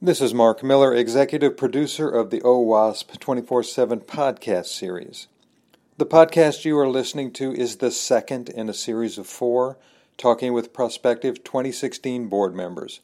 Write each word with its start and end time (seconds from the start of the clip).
This 0.00 0.20
is 0.20 0.32
Mark 0.32 0.62
Miller, 0.62 0.94
executive 0.94 1.56
producer 1.56 2.08
of 2.08 2.30
the 2.30 2.40
OWASP 2.42 3.18
24 3.18 3.64
7 3.64 3.98
podcast 4.02 4.66
series. 4.66 5.26
The 5.96 6.06
podcast 6.06 6.64
you 6.64 6.78
are 6.78 6.88
listening 6.88 7.32
to 7.32 7.52
is 7.52 7.78
the 7.78 7.90
second 7.90 8.48
in 8.48 8.68
a 8.68 8.74
series 8.74 9.18
of 9.18 9.26
four, 9.26 9.76
talking 10.16 10.52
with 10.52 10.72
prospective 10.72 11.42
2016 11.42 12.28
board 12.28 12.54
members. 12.54 13.00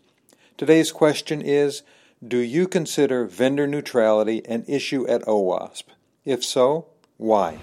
Today's 0.57 0.93
question 0.93 1.43
is 1.43 1.83
Do 2.25 2.39
you 2.39 2.69
consider 2.69 3.25
vendor 3.25 3.67
neutrality 3.67 4.47
an 4.47 4.65
issue 4.69 5.05
at 5.09 5.23
OWASP? 5.23 5.87
If 6.25 6.45
so, 6.45 6.87
why? 7.17 7.59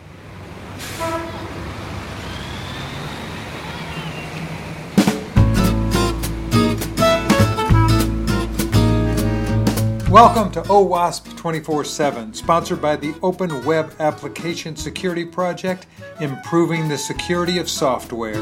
Welcome 10.11 10.51
to 10.51 10.61
OWASP 10.63 11.37
24 11.37 11.85
7, 11.85 12.33
sponsored 12.33 12.81
by 12.81 12.97
the 12.97 13.15
Open 13.23 13.63
Web 13.63 13.95
Application 13.99 14.75
Security 14.75 15.23
Project, 15.23 15.87
improving 16.19 16.89
the 16.89 16.97
security 16.97 17.59
of 17.59 17.69
software. 17.69 18.41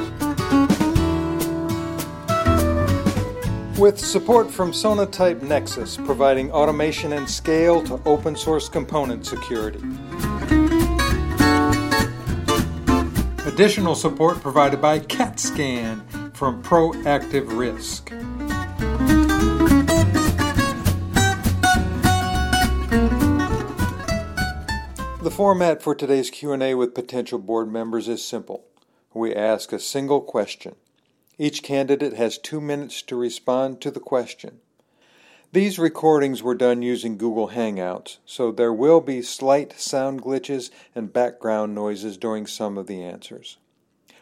With 3.78 4.00
support 4.00 4.50
from 4.50 4.72
Sonatype 4.72 5.44
Nexus, 5.44 5.96
providing 5.96 6.52
automation 6.52 7.14
and 7.14 7.30
scale 7.30 7.84
to 7.84 8.02
open 8.04 8.36
source 8.36 8.68
component 8.68 9.28
security. 9.28 9.84
Additional 13.46 13.94
support 13.94 14.42
provided 14.42 14.82
by 14.82 14.98
CATScan 15.02 16.34
from 16.36 16.64
Proactive 16.64 17.56
Risk. 17.56 18.12
The 25.30 25.36
format 25.36 25.84
for 25.84 25.94
today's 25.94 26.32
Q&A 26.32 26.74
with 26.74 26.96
potential 26.96 27.38
board 27.38 27.72
members 27.72 28.08
is 28.08 28.26
simple. 28.26 28.66
We 29.14 29.32
ask 29.36 29.72
a 29.72 29.78
single 29.78 30.22
question. 30.22 30.74
Each 31.38 31.62
candidate 31.62 32.14
has 32.14 32.40
2 32.40 32.60
minutes 32.60 33.04
to 33.04 33.16
respond 33.16 33.80
to 33.82 33.92
the 33.92 34.00
question. 34.00 34.58
These 35.52 35.78
recordings 35.78 36.42
were 36.42 36.56
done 36.56 36.82
using 36.82 37.16
Google 37.16 37.50
Hangouts, 37.50 38.18
so 38.26 38.52
there 38.52 38.74
will 38.74 39.02
be 39.02 39.22
slight 39.22 39.80
sound 39.80 40.24
glitches 40.24 40.72
and 40.96 41.14
background 41.14 41.76
noises 41.76 42.18
during 42.18 42.48
some 42.48 42.76
of 42.76 42.88
the 42.88 43.04
answers. 43.04 43.58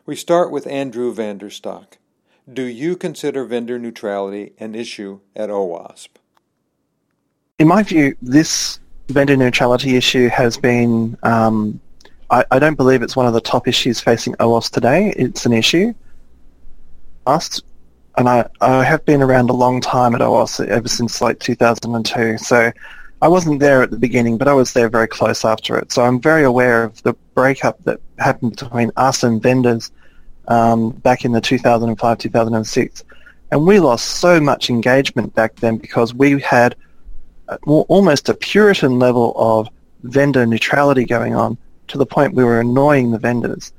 We 0.05 0.17
start 0.17 0.51
with 0.51 0.67
Andrew 0.67 1.13
van 1.13 1.37
der 1.37 1.49
Stock. 1.49 1.99
Do 2.51 2.63
you 2.63 2.97
consider 2.97 3.45
vendor 3.45 3.79
neutrality 3.79 4.51
an 4.59 4.75
issue 4.75 5.21
at 5.37 5.49
OWASP? 5.49 6.09
In 7.59 7.69
my 7.69 7.83
view, 7.83 8.17
this 8.21 8.81
vendor 9.07 9.37
neutrality 9.37 9.95
issue 9.95 10.27
has 10.29 10.57
been, 10.57 11.17
um, 11.23 11.79
I, 12.29 12.43
I, 12.51 12.59
don't 12.59 12.75
believe 12.75 13.01
it's 13.01 13.15
one 13.15 13.25
of 13.25 13.33
the 13.33 13.41
top 13.41 13.67
issues 13.67 13.99
facing 13.99 14.33
OWASP 14.35 14.71
today. 14.71 15.13
It's 15.15 15.45
an 15.45 15.53
issue. 15.53 15.93
Asked, 17.25 17.63
and 18.17 18.27
I, 18.27 18.47
I 18.61 18.83
have 18.83 19.05
been 19.05 19.21
around 19.21 19.49
a 19.49 19.53
long 19.53 19.79
time 19.81 20.13
at 20.13 20.21
OWASP, 20.21 20.67
ever 20.67 20.87
since 20.87 21.21
like 21.21 21.39
2002. 21.39 22.37
So 22.37 22.71
I 23.21 23.27
wasn't 23.27 23.59
there 23.59 23.81
at 23.81 23.91
the 23.91 23.97
beginning, 23.97 24.37
but 24.37 24.47
I 24.47 24.53
was 24.53 24.73
there 24.73 24.89
very 24.89 25.07
close 25.07 25.45
after 25.45 25.77
it. 25.77 25.91
So 25.91 26.03
I'm 26.03 26.19
very 26.19 26.43
aware 26.43 26.83
of 26.83 27.01
the 27.03 27.13
breakup 27.33 27.83
that 27.85 27.99
happened 28.19 28.51
between 28.57 28.91
us 28.97 29.23
and 29.23 29.41
vendors 29.41 29.91
um, 30.47 30.91
back 30.91 31.25
in 31.25 31.31
the 31.31 31.41
2005-2006. 31.41 33.03
And 33.51 33.65
we 33.65 33.79
lost 33.79 34.05
so 34.05 34.39
much 34.39 34.69
engagement 34.69 35.33
back 35.33 35.55
then 35.55 35.77
because 35.77 36.13
we 36.13 36.39
had 36.41 36.75
almost 37.65 38.29
a 38.29 38.33
Puritan 38.33 38.99
level 38.99 39.33
of 39.35 39.69
vendor 40.03 40.45
neutrality 40.45 41.05
going 41.05 41.35
on 41.35 41.57
to 41.87 41.97
the 41.97 42.05
point 42.05 42.33
we 42.33 42.43
were 42.43 42.59
annoying 42.59 43.11
the 43.11 43.17
vendors. 43.17 43.71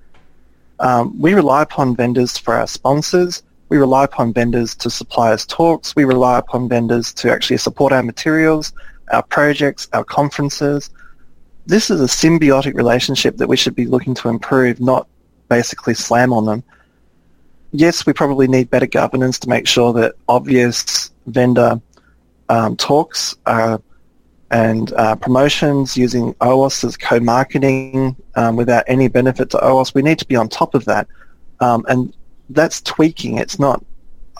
Um, 0.80 1.18
we 1.18 1.34
rely 1.34 1.62
upon 1.62 1.96
vendors 1.96 2.38
for 2.38 2.54
our 2.54 2.66
sponsors. 2.66 3.42
We 3.68 3.76
rely 3.76 4.04
upon 4.04 4.32
vendors 4.32 4.74
to 4.76 4.90
supply 4.90 5.32
us 5.32 5.44
talks. 5.44 5.94
We 5.94 6.04
rely 6.04 6.38
upon 6.38 6.68
vendors 6.68 7.12
to 7.14 7.30
actually 7.30 7.58
support 7.58 7.92
our 7.92 8.02
materials, 8.02 8.72
our 9.12 9.22
projects, 9.22 9.88
our 9.92 10.04
conferences. 10.04 10.90
This 11.66 11.90
is 11.90 12.00
a 12.00 12.04
symbiotic 12.04 12.74
relationship 12.74 13.36
that 13.36 13.48
we 13.48 13.56
should 13.56 13.74
be 13.74 13.86
looking 13.86 14.14
to 14.14 14.28
improve, 14.28 14.80
not 14.80 15.06
basically 15.48 15.94
slam 15.94 16.32
on 16.32 16.46
them. 16.46 16.62
Yes, 17.72 18.06
we 18.06 18.14
probably 18.14 18.48
need 18.48 18.70
better 18.70 18.86
governance 18.86 19.38
to 19.40 19.48
make 19.48 19.66
sure 19.66 19.92
that 19.92 20.14
obvious 20.28 21.10
vendor 21.26 21.80
um, 22.48 22.76
talks 22.76 23.36
uh, 23.46 23.78
and 24.50 24.92
uh, 24.94 25.14
promotions 25.16 25.96
using 25.96 26.32
OWASP 26.34 26.84
as 26.84 26.96
co-marketing 26.96 28.16
um, 28.36 28.56
without 28.56 28.84
any 28.86 29.08
benefit 29.08 29.50
to 29.50 29.58
OWASP. 29.58 29.94
We 29.94 30.02
need 30.02 30.18
to 30.18 30.26
be 30.26 30.36
on 30.36 30.48
top 30.48 30.74
of 30.74 30.84
that. 30.86 31.06
Um, 31.60 31.84
and 31.88 32.14
that's 32.50 32.80
tweaking. 32.80 33.38
It's 33.38 33.58
not 33.58 33.84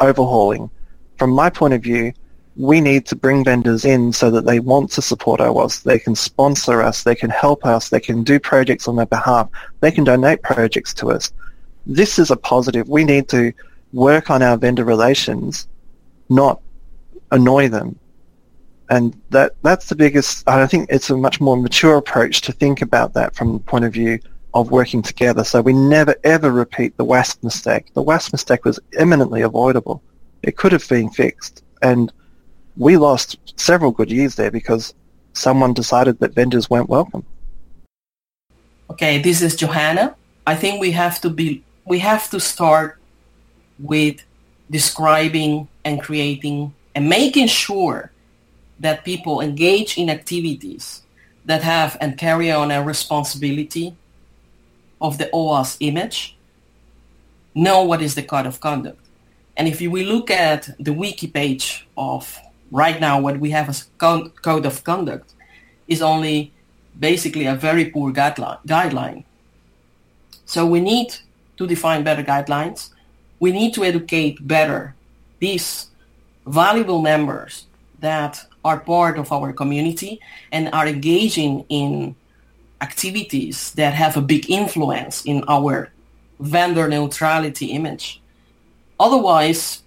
overhauling. 0.00 0.70
From 1.19 1.30
my 1.30 1.50
point 1.50 1.74
of 1.74 1.82
view, 1.82 2.12
we 2.56 2.80
need 2.80 3.06
to 3.06 3.16
bring 3.16 3.44
vendors 3.44 3.84
in 3.84 4.12
so 4.12 4.30
that 4.30 4.46
they 4.46 4.60
want 4.60 4.90
to 4.92 5.02
support 5.02 5.40
OWASP. 5.40 5.82
They 5.82 5.98
can 5.98 6.14
sponsor 6.14 6.82
us. 6.82 7.04
They 7.04 7.14
can 7.14 7.30
help 7.30 7.66
us. 7.66 7.90
They 7.90 8.00
can 8.00 8.25
do 8.25 8.40
projects 8.40 8.88
on 8.88 8.96
their 8.96 9.06
behalf. 9.06 9.48
They 9.80 9.92
can 9.92 10.04
donate 10.04 10.42
projects 10.42 10.94
to 10.94 11.10
us. 11.12 11.32
This 11.86 12.19
is 12.19 12.30
a 12.30 12.36
positive. 12.36 12.88
We 12.88 13.04
need 13.04 13.28
to 13.28 13.52
work 13.92 14.30
on 14.30 14.42
our 14.42 14.56
vendor 14.56 14.84
relations, 14.84 15.69
not 16.28 16.60
annoy 17.30 17.69
them. 17.69 17.97
And 18.91 19.21
that 19.31 19.53
that's 19.62 19.87
the 19.87 19.94
biggest. 19.94 20.49
I 20.49 20.66
think 20.66 20.88
it's 20.91 21.10
a 21.10 21.16
much 21.16 21.41
more 21.41 21.56
mature 21.56 21.97
approach 21.97 22.41
to 22.43 22.53
think 22.53 22.81
about 22.81 23.15
that 23.15 23.34
from 23.34 23.54
the 23.54 23.59
point 23.59 23.84
of 23.84 23.93
view 23.93 24.19
of 24.54 24.71
working 24.71 25.03
together. 25.03 25.44
So 25.44 25.60
we 25.60 25.72
never 25.72 26.16
ever 26.25 26.50
repeat 26.50 26.97
the 26.97 27.04
WASP 27.04 27.44
mistake. 27.44 27.93
The 27.94 28.03
WASP 28.03 28.32
mistake 28.32 28.65
was 28.65 28.81
eminently 28.99 29.43
avoidable. 29.43 30.03
It 30.43 30.56
could 30.56 30.72
have 30.72 30.88
been 30.88 31.10
fixed, 31.10 31.62
and 31.82 32.12
we 32.76 32.97
lost 32.97 33.37
several 33.56 33.91
good 33.91 34.10
years 34.10 34.37
there 34.37 34.50
because 34.50 34.94
someone 35.32 35.75
decided 35.75 36.19
that 36.20 36.34
vendors 36.34 36.70
weren't 36.70 36.88
welcome. 36.88 37.25
Okay, 38.91 39.20
this 39.20 39.43
is 39.43 39.55
Johanna. 39.55 40.16
I 40.47 40.55
think 40.55 40.81
we 40.81 40.93
have 40.93 41.20
to 41.20 41.31
be 41.31 41.62
we 41.84 41.99
have 41.99 42.31
to 42.31 42.41
start 42.41 42.99
with 43.78 44.25
describing 44.70 45.69
and 45.84 46.00
creating 46.03 46.75
and 46.94 47.09
making 47.09 47.49
sure 47.49 48.10
that 48.81 49.05
people 49.05 49.41
engage 49.41 49.99
in 49.99 50.09
activities 50.11 51.03
that 51.44 51.62
have 51.62 51.97
and 52.00 52.19
carry 52.19 52.50
on 52.50 52.71
a 52.71 52.83
responsibility 52.83 53.97
of 55.00 55.19
the 55.19 55.31
OWASP 55.33 55.77
image 55.81 56.37
know 57.55 57.83
what 57.83 58.03
is 58.03 58.15
the 58.15 58.22
code 58.22 58.47
of 58.47 58.61
conduct. 58.61 59.00
And 59.56 59.67
if 59.67 59.81
we 59.81 60.05
look 60.05 60.31
at 60.31 60.71
the 60.78 60.93
wiki 60.93 61.27
page 61.27 61.87
of 61.97 62.38
right 62.71 63.00
now, 63.00 63.21
what 63.21 63.41
we 63.41 63.50
have 63.50 63.69
as 63.69 63.88
code 63.99 64.67
of 64.67 64.84
conduct 64.84 65.34
is 65.88 66.03
only 66.03 66.53
basically 66.99 67.47
a 67.47 67.55
very 67.55 67.87
poor 67.87 68.12
guideline. 68.12 69.25
So 70.44 70.67
we 70.67 70.81
need 70.81 71.17
to 71.56 71.67
define 71.67 72.05
better 72.05 72.22
guidelines. 72.22 72.91
We 73.41 73.53
need 73.53 73.75
to 73.75 73.84
educate 73.84 74.47
better 74.47 74.94
these 75.41 75.88
valuable 76.47 77.03
members 77.03 77.67
that 78.00 78.47
are 78.69 78.79
part 78.79 79.19
of 79.19 79.33
our 79.33 79.53
community 79.53 80.21
and 80.53 80.69
are 80.73 80.87
engaging 80.87 81.65
in 81.69 82.15
activities 82.81 83.73
that 83.73 83.93
have 83.95 84.17
a 84.17 84.21
big 84.33 84.51
influence 84.51 85.25
in 85.25 85.43
our 85.49 85.91
vendor 86.39 86.87
neutrality 86.89 87.67
image. 87.79 88.21
Otherwise, 89.01 89.83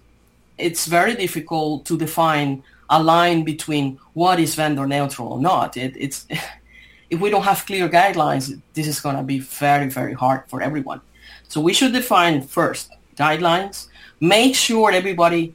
it's 0.58 0.86
very 0.86 1.14
difficult 1.14 1.84
to 1.86 1.96
define 1.96 2.62
a 2.90 3.02
line 3.02 3.44
between 3.44 3.98
what 4.12 4.38
is 4.38 4.54
vendor 4.54 4.86
neutral 4.86 5.32
or 5.34 5.40
not. 5.40 5.76
It, 5.76 5.94
it's 5.96 6.26
if 7.10 7.20
we 7.20 7.30
don't 7.30 7.44
have 7.44 7.64
clear 7.66 7.88
guidelines, 7.88 8.60
this 8.74 8.86
is 8.86 9.00
going 9.00 9.16
to 9.16 9.22
be 9.22 9.38
very, 9.38 9.88
very 9.88 10.14
hard 10.14 10.42
for 10.48 10.60
everyone. 10.60 11.00
So 11.48 11.60
we 11.60 11.72
should 11.74 11.92
define 11.92 12.42
first 12.42 12.90
guidelines, 13.16 13.88
make 14.20 14.54
sure 14.54 14.90
everybody 14.90 15.54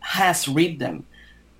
has 0.00 0.48
read 0.48 0.78
them 0.78 1.04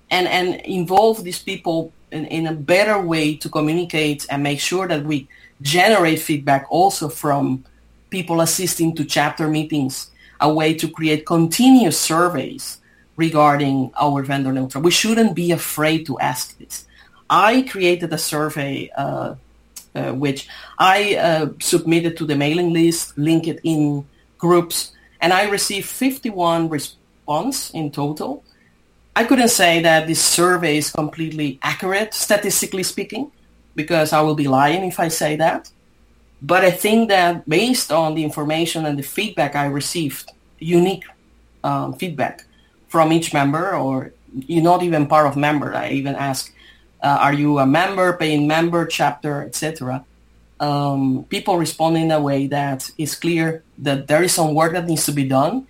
and, 0.09 0.27
and 0.27 0.61
involve 0.61 1.23
these 1.23 1.39
people 1.39 1.91
in, 2.11 2.25
in 2.25 2.47
a 2.47 2.53
better 2.53 3.01
way 3.01 3.35
to 3.35 3.49
communicate 3.49 4.25
and 4.29 4.43
make 4.43 4.59
sure 4.59 4.87
that 4.87 5.03
we 5.03 5.27
generate 5.61 6.19
feedback 6.19 6.67
also 6.69 7.09
from 7.09 7.63
people 8.09 8.41
assisting 8.41 8.95
to 8.95 9.03
chapter 9.03 9.47
meetings, 9.47 10.11
a 10.39 10.53
way 10.53 10.73
to 10.73 10.87
create 10.87 11.25
continuous 11.25 11.99
surveys 11.99 12.79
regarding 13.15 13.91
our 13.99 14.23
vendor 14.23 14.51
neutral. 14.51 14.83
We 14.83 14.91
shouldn't 14.91 15.35
be 15.35 15.51
afraid 15.51 16.05
to 16.07 16.19
ask 16.19 16.57
this. 16.57 16.85
I 17.29 17.63
created 17.63 18.11
a 18.13 18.17
survey 18.17 18.91
uh, 18.95 19.35
uh, 19.95 20.11
which 20.11 20.47
I 20.77 21.15
uh, 21.15 21.49
submitted 21.59 22.17
to 22.17 22.25
the 22.25 22.35
mailing 22.35 22.73
list, 22.73 23.17
linked 23.17 23.47
it 23.47 23.59
in 23.63 24.05
groups, 24.37 24.91
and 25.21 25.31
I 25.31 25.49
received 25.49 25.87
51 25.87 26.69
responses 26.69 27.71
in 27.73 27.91
total. 27.91 28.43
I 29.15 29.23
couldn't 29.25 29.49
say 29.49 29.81
that 29.81 30.07
this 30.07 30.23
survey 30.23 30.77
is 30.77 30.91
completely 30.91 31.59
accurate, 31.61 32.13
statistically 32.13 32.83
speaking, 32.83 33.31
because 33.75 34.11
I 34.11 34.21
will 34.21 34.35
be 34.35 34.47
lying 34.47 34.83
if 34.85 34.99
I 34.99 35.09
say 35.09 35.35
that. 35.35 35.69
But 36.41 36.65
I 36.65 36.71
think 36.71 37.09
that 37.09 37.47
based 37.47 37.91
on 37.91 38.15
the 38.15 38.23
information 38.23 38.85
and 38.85 38.97
the 38.97 39.03
feedback 39.03 39.55
I 39.55 39.65
received, 39.65 40.31
unique 40.59 41.05
um, 41.63 41.93
feedback 41.93 42.45
from 42.87 43.13
each 43.13 43.33
member, 43.33 43.75
or 43.75 44.13
you're 44.33 44.63
not 44.63 44.83
even 44.83 45.07
part 45.07 45.27
of 45.27 45.37
member. 45.37 45.73
I 45.75 45.91
even 45.91 46.15
ask, 46.15 46.53
uh, 47.01 47.17
are 47.21 47.33
you 47.33 47.59
a 47.59 47.65
member, 47.65 48.17
paying 48.17 48.47
member, 48.47 48.85
chapter, 48.85 49.43
etc. 49.43 50.03
Um, 50.59 51.25
people 51.29 51.57
respond 51.57 51.97
in 51.97 52.11
a 52.11 52.19
way 52.19 52.47
that 52.47 52.89
is 52.97 53.15
clear 53.15 53.63
that 53.77 54.07
there 54.07 54.23
is 54.23 54.33
some 54.33 54.53
work 54.53 54.73
that 54.73 54.85
needs 54.85 55.05
to 55.05 55.11
be 55.11 55.27
done. 55.27 55.67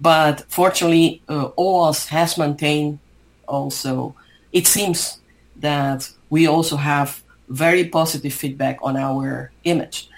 But 0.00 0.44
fortunately, 0.48 1.22
uh, 1.28 1.50
OWASP 1.58 2.08
has 2.08 2.38
maintained 2.38 2.98
also, 3.46 4.14
it 4.52 4.66
seems 4.66 5.20
that 5.56 6.08
we 6.30 6.46
also 6.46 6.76
have 6.76 7.22
very 7.48 7.84
positive 7.84 8.32
feedback 8.32 8.78
on 8.82 8.96
our 8.96 9.52
image. 9.64 10.08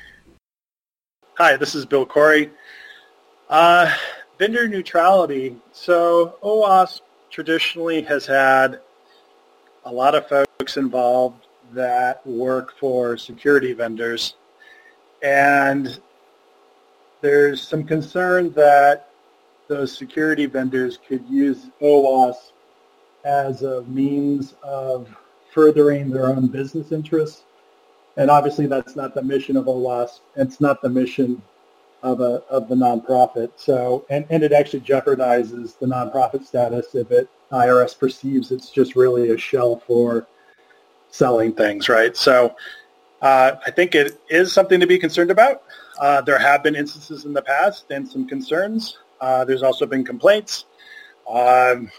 Hi, 1.38 1.56
this 1.56 1.74
is 1.74 1.84
Bill 1.84 2.06
Corry. 2.06 2.50
Uh, 3.48 3.92
vendor 4.38 4.68
neutrality. 4.68 5.56
So 5.72 6.36
OWASP 6.42 7.00
traditionally 7.30 8.02
has 8.02 8.26
had 8.26 8.80
a 9.84 9.92
lot 9.92 10.14
of 10.14 10.28
folks 10.28 10.76
involved 10.76 11.46
that 11.72 12.24
work 12.26 12.74
for 12.78 13.16
security 13.16 13.72
vendors. 13.72 14.34
And 15.22 15.98
there's 17.20 17.66
some 17.66 17.84
concern 17.84 18.52
that 18.52 19.08
those 19.72 19.96
security 19.96 20.44
vendors 20.44 20.98
could 21.08 21.26
use 21.28 21.70
OWASP 21.80 22.52
as 23.24 23.62
a 23.62 23.82
means 23.84 24.54
of 24.62 25.08
furthering 25.54 26.10
their 26.10 26.26
own 26.26 26.46
business 26.46 26.92
interests. 26.92 27.44
And 28.18 28.30
obviously 28.30 28.66
that's 28.66 28.96
not 28.96 29.14
the 29.14 29.22
mission 29.22 29.56
of 29.56 29.64
OWASP. 29.64 30.20
It's 30.36 30.60
not 30.60 30.82
the 30.82 30.90
mission 30.90 31.40
of 32.02 32.20
a 32.20 32.42
of 32.50 32.68
the 32.68 32.74
nonprofit. 32.74 33.52
So 33.56 34.04
and, 34.10 34.26
and 34.28 34.42
it 34.42 34.52
actually 34.52 34.80
jeopardizes 34.80 35.78
the 35.78 35.86
nonprofit 35.86 36.44
status 36.44 36.94
if 36.94 37.10
it 37.10 37.30
IRS 37.50 37.98
perceives 37.98 38.50
it's 38.50 38.70
just 38.70 38.94
really 38.94 39.30
a 39.30 39.38
shell 39.38 39.82
for 39.86 40.26
selling 41.10 41.54
things, 41.54 41.88
right? 41.88 42.14
So 42.14 42.54
uh, 43.22 43.52
I 43.64 43.70
think 43.70 43.94
it 43.94 44.20
is 44.28 44.52
something 44.52 44.80
to 44.80 44.86
be 44.86 44.98
concerned 44.98 45.30
about. 45.30 45.62
Uh, 45.98 46.20
there 46.20 46.38
have 46.38 46.62
been 46.62 46.74
instances 46.74 47.24
in 47.24 47.32
the 47.32 47.42
past 47.42 47.86
and 47.90 48.06
some 48.06 48.26
concerns. 48.26 48.98
Uh, 49.22 49.44
there's 49.44 49.62
also 49.62 49.86
been 49.86 50.04
complaints. 50.04 50.64
Um, 51.28 51.90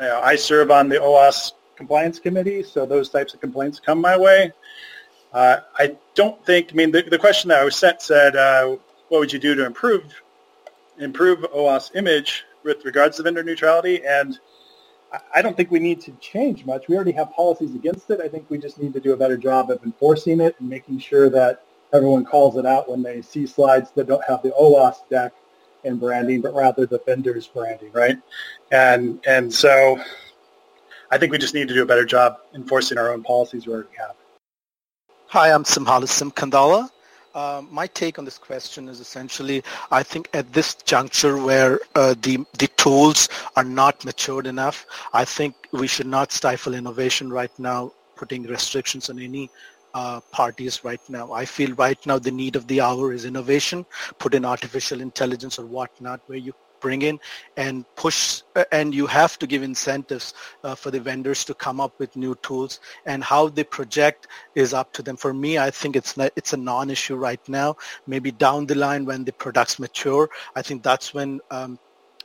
you 0.00 0.06
know, 0.06 0.20
I 0.24 0.36
serve 0.36 0.70
on 0.70 0.88
the 0.88 0.96
OWASP 0.96 1.52
compliance 1.76 2.18
committee, 2.18 2.62
so 2.62 2.86
those 2.86 3.10
types 3.10 3.34
of 3.34 3.42
complaints 3.42 3.78
come 3.78 4.00
my 4.00 4.16
way. 4.16 4.52
Uh, 5.34 5.58
I 5.78 5.98
don't 6.14 6.44
think. 6.46 6.70
I 6.72 6.74
mean, 6.74 6.90
the, 6.90 7.02
the 7.02 7.18
question 7.18 7.48
that 7.50 7.60
I 7.60 7.64
was 7.64 7.76
sent 7.76 8.00
said, 8.00 8.36
uh, 8.36 8.76
"What 9.08 9.18
would 9.18 9.32
you 9.34 9.38
do 9.38 9.54
to 9.54 9.66
improve 9.66 10.04
improve 10.98 11.40
OWASP 11.40 11.94
image 11.94 12.44
with 12.64 12.86
regards 12.86 13.18
to 13.18 13.22
vendor 13.22 13.42
neutrality?" 13.42 14.02
And 14.06 14.40
I 15.34 15.42
don't 15.42 15.58
think 15.58 15.70
we 15.70 15.78
need 15.78 16.00
to 16.02 16.12
change 16.12 16.64
much. 16.64 16.88
We 16.88 16.96
already 16.96 17.12
have 17.12 17.32
policies 17.32 17.74
against 17.74 18.10
it. 18.10 18.20
I 18.22 18.28
think 18.28 18.46
we 18.48 18.56
just 18.56 18.80
need 18.80 18.94
to 18.94 19.00
do 19.00 19.12
a 19.12 19.16
better 19.16 19.36
job 19.36 19.70
of 19.70 19.84
enforcing 19.84 20.40
it 20.40 20.56
and 20.58 20.70
making 20.70 21.00
sure 21.00 21.28
that 21.28 21.64
everyone 21.92 22.24
calls 22.24 22.56
it 22.56 22.64
out 22.64 22.90
when 22.90 23.02
they 23.02 23.20
see 23.20 23.46
slides 23.46 23.90
that 23.90 24.06
don't 24.06 24.24
have 24.24 24.42
the 24.42 24.52
OWASP 24.52 25.10
deck 25.10 25.34
and 25.86 25.98
branding, 25.98 26.40
but 26.40 26.54
rather 26.54 26.84
the 26.84 27.00
vendor's 27.06 27.46
branding, 27.46 27.90
right? 27.92 28.18
And 28.70 29.24
and 29.26 29.52
so 29.52 29.98
I 31.10 31.18
think 31.18 31.32
we 31.32 31.38
just 31.38 31.54
need 31.54 31.68
to 31.68 31.74
do 31.74 31.82
a 31.82 31.86
better 31.86 32.04
job 32.04 32.38
enforcing 32.54 32.98
our 32.98 33.12
own 33.12 33.22
policies 33.22 33.66
where 33.66 33.86
we 33.90 33.96
have. 33.96 34.16
Hi, 35.28 35.52
I'm 35.52 35.64
Simhalis 35.64 36.12
Simkandala. 36.20 36.90
Uh, 37.34 37.62
my 37.70 37.86
take 37.88 38.18
on 38.18 38.24
this 38.24 38.38
question 38.38 38.88
is 38.88 38.98
essentially, 38.98 39.62
I 39.90 40.02
think 40.02 40.30
at 40.32 40.52
this 40.54 40.74
juncture 40.74 41.36
where 41.36 41.80
uh, 41.94 42.14
the 42.22 42.38
the 42.58 42.68
tools 42.76 43.28
are 43.56 43.64
not 43.64 44.04
matured 44.04 44.46
enough, 44.46 44.86
I 45.12 45.24
think 45.24 45.54
we 45.72 45.86
should 45.86 46.06
not 46.06 46.32
stifle 46.32 46.74
innovation 46.74 47.30
right 47.30 47.52
now, 47.58 47.92
putting 48.16 48.44
restrictions 48.44 49.10
on 49.10 49.18
any 49.18 49.50
uh, 49.96 50.20
parties 50.30 50.84
right 50.84 51.00
now. 51.08 51.32
I 51.32 51.46
feel 51.46 51.72
right 51.74 52.00
now 52.06 52.18
the 52.18 52.30
need 52.30 52.54
of 52.54 52.66
the 52.66 52.82
hour 52.82 53.14
is 53.14 53.24
innovation, 53.24 53.86
put 54.18 54.34
in 54.34 54.44
artificial 54.44 55.00
intelligence 55.00 55.58
or 55.58 55.64
whatnot, 55.64 56.20
where 56.26 56.38
you 56.38 56.52
bring 56.80 57.00
in 57.00 57.18
and 57.56 57.86
push 57.96 58.42
uh, 58.54 58.64
and 58.70 58.94
you 58.94 59.06
have 59.06 59.38
to 59.38 59.46
give 59.46 59.62
incentives 59.62 60.34
uh, 60.64 60.74
for 60.74 60.90
the 60.90 61.00
vendors 61.00 61.42
to 61.44 61.54
come 61.54 61.80
up 61.80 61.98
with 61.98 62.14
new 62.14 62.34
tools 62.42 62.80
and 63.06 63.24
how 63.24 63.48
they 63.48 63.64
project 63.64 64.28
is 64.54 64.74
up 64.74 64.92
to 64.92 65.02
them 65.02 65.16
for 65.16 65.32
me 65.32 65.56
i 65.56 65.70
think 65.70 65.96
it's 65.96 66.18
not, 66.18 66.30
it's 66.36 66.52
a 66.52 66.56
non-issue 66.56 67.16
right 67.16 67.48
now 67.48 67.74
maybe 68.06 68.30
down 68.30 68.66
the 68.66 68.74
line 68.74 69.06
when 69.06 69.24
the 69.24 69.32
products 69.32 69.78
mature 69.78 70.28
i 70.54 70.60
think 70.60 70.82
that's 70.82 71.14
when 71.14 71.40
um, 71.50 71.78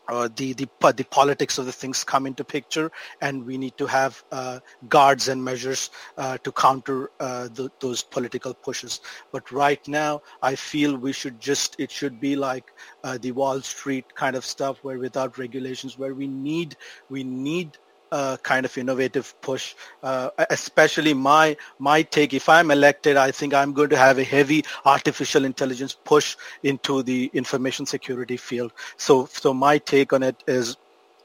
uh, 0.08 0.30
the 0.36 0.54
the 0.54 0.68
the 0.96 1.06
politics 1.06 1.58
of 1.58 1.66
the 1.66 1.72
things 1.72 2.04
come 2.04 2.26
into 2.26 2.44
picture, 2.44 2.92
and 3.22 3.46
we 3.46 3.58
need 3.58 3.78
to 3.78 3.88
have 3.88 4.24
uh, 4.32 4.60
guards 4.90 5.28
and 5.28 5.44
measures 5.44 5.90
uh, 6.18 6.38
to 6.40 6.52
counter 6.52 7.12
uh, 7.20 7.48
the, 7.54 7.70
those 7.80 8.04
political 8.04 8.54
pushes. 8.54 9.00
But 9.32 9.52
right 9.52 9.86
now, 9.88 10.22
I 10.42 10.56
feel 10.56 10.98
we 10.98 11.14
should 11.14 11.40
just 11.40 11.80
it 11.80 11.92
should 11.92 12.20
be 12.20 12.36
like 12.36 12.74
uh, 13.04 13.18
the 13.18 13.32
Wall 13.32 13.62
Street 13.62 14.16
kind 14.16 14.36
of 14.36 14.46
stuff, 14.46 14.84
where 14.84 15.00
without 15.00 15.38
regulations, 15.38 15.98
where 15.98 16.14
we 16.14 16.28
need 16.28 16.76
we 17.10 17.24
need 17.24 17.78
uh, 18.12 18.38
kind 18.44 18.66
of 18.66 18.78
innovative 18.78 19.34
push. 19.42 19.76
Uh, 20.04 20.30
especially 20.50 21.14
my 21.14 21.58
my 21.80 22.02
take. 22.02 22.34
If 22.34 22.50
I'm 22.50 22.72
elected, 22.72 23.18
I 23.18 23.32
think 23.32 23.54
I'm 23.54 23.74
going 23.74 23.90
to 23.90 23.98
have 23.98 24.20
a 24.20 24.24
heavy 24.24 24.64
artificial 24.86 25.46
intelligence 25.46 25.98
push 26.04 26.36
into 26.64 27.04
the 27.04 27.30
information 27.34 27.86
security 27.86 28.38
field. 28.38 28.74
So 28.98 29.26
so 29.26 29.54
my 29.54 29.78
take 29.78 30.14
on 30.14 30.24
it 30.24 30.44
is 30.48 30.78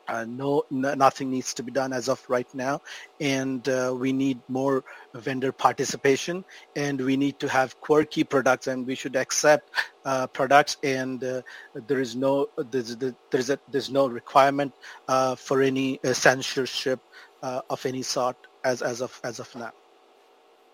uh, 0.08 0.24
no, 0.28 0.64
nothing 0.70 1.30
needs 1.30 1.54
to 1.54 1.62
be 1.62 1.72
done 1.72 1.92
as 1.92 2.08
of 2.08 2.22
right 2.28 2.46
now, 2.54 2.80
and 3.20 3.68
uh, 3.68 3.94
we 3.96 4.12
need 4.12 4.38
more 4.48 4.84
vendor 5.14 5.52
participation, 5.52 6.44
and 6.76 7.00
we 7.00 7.16
need 7.16 7.38
to 7.40 7.48
have 7.48 7.80
quirky 7.80 8.24
products, 8.24 8.66
and 8.66 8.86
we 8.86 8.94
should 8.94 9.16
accept 9.16 9.70
uh, 10.04 10.26
products, 10.28 10.76
and 10.82 11.24
uh, 11.24 11.42
there 11.86 12.00
is 12.00 12.14
no 12.14 12.48
there's, 12.70 12.96
there's 13.30 13.50
a, 13.50 13.58
there's 13.70 13.90
no 13.90 14.06
requirement 14.06 14.72
uh, 15.08 15.34
for 15.34 15.62
any 15.62 16.00
uh, 16.04 16.12
censorship 16.12 17.00
of 17.42 17.86
any 17.86 18.02
sort 18.02 18.36
as 18.64 18.82
as 18.82 19.00
of 19.00 19.20
as 19.22 19.38
of 19.38 19.54
now. 19.54 19.72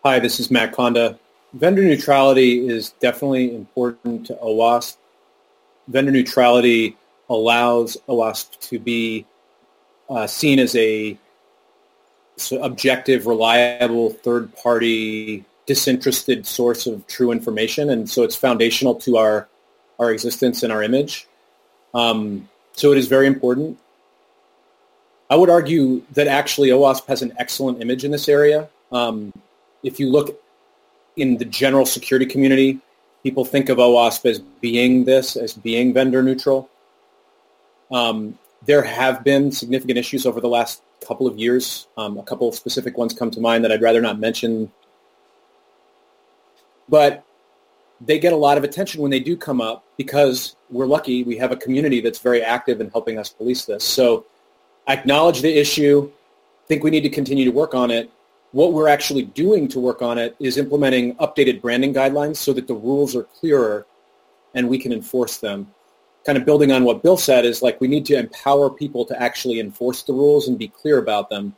Hi, 0.04 0.18
this 0.18 0.40
is 0.40 0.50
Matt 0.50 0.72
Konda. 0.72 1.18
Vendor 1.52 1.82
neutrality 1.82 2.66
is 2.66 2.90
definitely 3.00 3.54
important 3.54 4.26
to 4.26 4.34
OWASP. 4.34 4.96
Vendor 5.88 6.10
neutrality 6.10 6.96
allows 7.28 7.96
OWASP 8.08 8.58
to 8.68 8.78
be 8.78 9.26
uh, 10.12 10.26
seen 10.26 10.58
as 10.58 10.76
a 10.76 11.16
objective, 12.60 13.26
reliable, 13.26 14.10
third-party, 14.10 15.44
disinterested 15.66 16.46
source 16.46 16.86
of 16.86 17.06
true 17.06 17.30
information, 17.30 17.90
and 17.90 18.08
so 18.08 18.22
it's 18.22 18.36
foundational 18.36 18.94
to 18.94 19.16
our 19.16 19.48
our 19.98 20.12
existence 20.12 20.62
and 20.62 20.72
our 20.72 20.82
image. 20.82 21.26
Um, 21.94 22.48
so 22.72 22.92
it 22.92 22.98
is 22.98 23.06
very 23.06 23.26
important. 23.26 23.78
I 25.30 25.36
would 25.36 25.50
argue 25.50 26.02
that 26.12 26.26
actually 26.26 26.70
OWASP 26.70 27.06
has 27.06 27.22
an 27.22 27.32
excellent 27.38 27.80
image 27.80 28.04
in 28.04 28.10
this 28.10 28.28
area. 28.28 28.68
Um, 28.90 29.32
if 29.82 30.00
you 30.00 30.10
look 30.10 30.42
in 31.16 31.36
the 31.36 31.44
general 31.44 31.86
security 31.86 32.26
community, 32.26 32.80
people 33.22 33.44
think 33.44 33.68
of 33.68 33.78
OWASP 33.78 34.26
as 34.26 34.38
being 34.60 35.04
this, 35.04 35.36
as 35.36 35.54
being 35.54 35.94
vendor 35.94 36.22
neutral. 36.22 36.68
Um, 37.90 38.38
there 38.66 38.82
have 38.82 39.24
been 39.24 39.50
significant 39.50 39.98
issues 39.98 40.26
over 40.26 40.40
the 40.40 40.48
last 40.48 40.82
couple 41.06 41.26
of 41.26 41.38
years. 41.38 41.88
Um, 41.96 42.18
a 42.18 42.22
couple 42.22 42.48
of 42.48 42.54
specific 42.54 42.96
ones 42.96 43.12
come 43.12 43.30
to 43.30 43.40
mind 43.40 43.64
that 43.64 43.72
I'd 43.72 43.82
rather 43.82 44.00
not 44.00 44.18
mention. 44.18 44.70
But 46.88 47.24
they 48.00 48.18
get 48.18 48.32
a 48.32 48.36
lot 48.36 48.58
of 48.58 48.64
attention 48.64 49.00
when 49.00 49.10
they 49.10 49.20
do 49.20 49.36
come 49.36 49.60
up 49.60 49.84
because 49.96 50.56
we're 50.70 50.86
lucky 50.86 51.22
we 51.22 51.36
have 51.36 51.52
a 51.52 51.56
community 51.56 52.00
that's 52.00 52.18
very 52.18 52.42
active 52.42 52.80
in 52.80 52.90
helping 52.90 53.18
us 53.18 53.28
police 53.28 53.64
this. 53.64 53.84
So 53.84 54.26
I 54.86 54.94
acknowledge 54.94 55.42
the 55.42 55.56
issue, 55.56 56.10
think 56.66 56.82
we 56.82 56.90
need 56.90 57.02
to 57.02 57.10
continue 57.10 57.44
to 57.44 57.52
work 57.52 57.74
on 57.74 57.90
it. 57.90 58.10
What 58.50 58.72
we're 58.72 58.88
actually 58.88 59.22
doing 59.22 59.68
to 59.68 59.80
work 59.80 60.02
on 60.02 60.18
it 60.18 60.36
is 60.38 60.58
implementing 60.58 61.14
updated 61.16 61.62
branding 61.62 61.94
guidelines 61.94 62.36
so 62.36 62.52
that 62.52 62.66
the 62.66 62.74
rules 62.74 63.16
are 63.16 63.22
clearer 63.22 63.86
and 64.54 64.68
we 64.68 64.78
can 64.78 64.92
enforce 64.92 65.38
them 65.38 65.72
kind 66.24 66.38
of 66.38 66.44
building 66.44 66.70
on 66.72 66.84
what 66.84 67.02
Bill 67.02 67.16
said 67.16 67.44
is 67.44 67.62
like 67.62 67.80
we 67.80 67.88
need 67.88 68.06
to 68.06 68.16
empower 68.16 68.70
people 68.70 69.04
to 69.06 69.20
actually 69.20 69.58
enforce 69.60 70.02
the 70.02 70.12
rules 70.12 70.48
and 70.48 70.58
be 70.58 70.68
clear 70.68 70.98
about 70.98 71.28
them. 71.30 71.54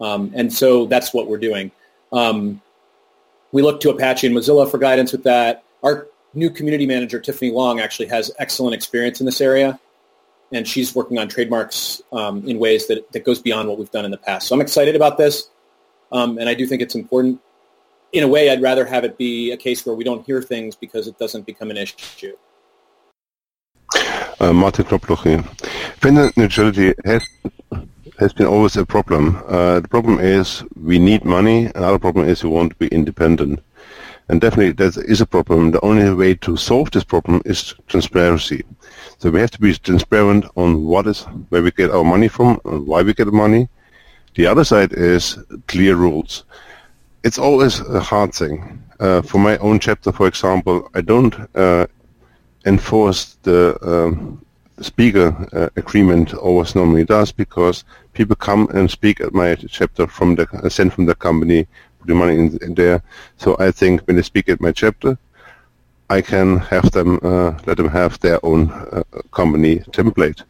Um, 0.00 0.32
and 0.34 0.52
so 0.52 0.86
that's 0.86 1.12
what 1.12 1.28
we're 1.28 1.38
doing. 1.38 1.70
Um, 2.12 2.60
we 3.52 3.62
look 3.62 3.80
to 3.82 3.90
Apache 3.90 4.26
and 4.26 4.34
Mozilla 4.34 4.70
for 4.70 4.78
guidance 4.78 5.12
with 5.12 5.24
that. 5.24 5.62
Our 5.82 6.08
new 6.32 6.48
community 6.48 6.86
manager, 6.86 7.20
Tiffany 7.20 7.50
Long, 7.50 7.80
actually 7.80 8.06
has 8.06 8.30
excellent 8.38 8.74
experience 8.74 9.20
in 9.20 9.26
this 9.26 9.40
area. 9.40 9.78
and 10.52 10.68
she's 10.68 10.94
working 10.94 11.18
on 11.18 11.28
trademarks 11.28 12.02
um, 12.12 12.46
in 12.46 12.58
ways 12.58 12.86
that, 12.86 13.10
that 13.12 13.24
goes 13.24 13.40
beyond 13.40 13.68
what 13.68 13.78
we've 13.78 13.90
done 13.90 14.04
in 14.04 14.10
the 14.10 14.18
past. 14.18 14.48
So 14.48 14.54
I'm 14.54 14.60
excited 14.60 14.94
about 14.94 15.18
this, 15.18 15.48
um, 16.12 16.38
and 16.38 16.48
I 16.48 16.54
do 16.54 16.66
think 16.66 16.82
it's 16.82 16.94
important. 16.94 17.40
In 18.12 18.22
a 18.22 18.28
way, 18.28 18.50
I'd 18.50 18.60
rather 18.60 18.84
have 18.84 19.04
it 19.04 19.16
be 19.16 19.52
a 19.52 19.56
case 19.56 19.86
where 19.86 19.94
we 19.94 20.04
don't 20.04 20.24
hear 20.26 20.42
things 20.42 20.76
because 20.76 21.08
it 21.08 21.18
doesn't 21.18 21.46
become 21.46 21.70
an 21.70 21.78
issue. 21.78 22.36
Uh, 24.42 24.72
here. 25.22 25.44
Vendor 26.00 26.32
neutrality 26.36 26.92
has 27.04 27.24
has 28.18 28.32
been 28.32 28.46
always 28.48 28.76
a 28.76 28.84
problem. 28.84 29.40
Uh, 29.46 29.78
the 29.78 29.86
problem 29.86 30.18
is 30.18 30.64
we 30.74 30.98
need 30.98 31.24
money. 31.24 31.70
Another 31.76 32.00
problem 32.00 32.28
is 32.28 32.42
we 32.42 32.50
want 32.50 32.70
to 32.70 32.76
be 32.76 32.88
independent. 32.88 33.60
And 34.28 34.40
definitely 34.40 34.72
that 34.72 34.96
is 34.96 35.20
a 35.20 35.26
problem. 35.26 35.70
The 35.70 35.84
only 35.84 36.12
way 36.12 36.34
to 36.34 36.56
solve 36.56 36.90
this 36.90 37.04
problem 37.04 37.40
is 37.44 37.72
transparency. 37.86 38.64
So 39.18 39.30
we 39.30 39.38
have 39.38 39.52
to 39.52 39.60
be 39.60 39.74
transparent 39.74 40.44
on 40.56 40.86
what 40.86 41.06
is, 41.06 41.22
where 41.50 41.62
we 41.62 41.70
get 41.70 41.92
our 41.92 42.02
money 42.04 42.26
from, 42.26 42.60
and 42.64 42.84
why 42.84 43.02
we 43.02 43.14
get 43.14 43.32
money. 43.32 43.68
The 44.34 44.46
other 44.46 44.64
side 44.64 44.92
is 44.92 45.38
clear 45.68 45.94
rules. 45.94 46.44
It's 47.22 47.38
always 47.38 47.78
a 47.78 48.00
hard 48.00 48.34
thing. 48.34 48.82
Uh, 48.98 49.22
for 49.22 49.38
my 49.38 49.56
own 49.58 49.78
chapter, 49.78 50.10
for 50.10 50.26
example, 50.26 50.90
I 50.94 51.00
don't 51.00 51.34
uh, 51.54 51.86
enforce 52.64 53.36
the 53.42 53.76
um, 53.82 54.44
speaker 54.80 55.48
uh, 55.52 55.68
agreement 55.76 56.34
always 56.34 56.74
normally 56.74 57.04
does 57.04 57.32
because 57.32 57.84
people 58.12 58.36
come 58.36 58.68
and 58.74 58.90
speak 58.90 59.20
at 59.20 59.32
my 59.34 59.54
chapter 59.54 60.06
from 60.06 60.34
the 60.34 60.48
uh, 60.64 60.68
sent 60.68 60.92
from 60.92 61.06
the 61.06 61.14
company, 61.14 61.66
put 61.98 62.08
the 62.08 62.14
money 62.14 62.34
in, 62.34 62.58
in, 62.62 62.74
there. 62.74 63.02
So 63.36 63.56
I 63.58 63.70
think 63.70 64.02
when 64.02 64.16
they 64.16 64.22
speak 64.22 64.48
at 64.48 64.60
my 64.60 64.72
chapter, 64.72 65.18
I 66.10 66.20
can 66.20 66.58
have 66.58 66.90
them 66.90 67.18
uh, 67.22 67.58
let 67.66 67.76
them 67.76 67.88
have 67.88 68.18
their 68.20 68.44
own 68.44 68.70
uh, 68.70 69.02
company 69.30 69.80
template. 69.90 70.42